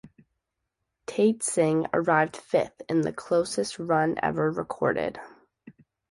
[1.05, 5.19] "Taitsing" arrived fifth, in "the closest run ever recorded.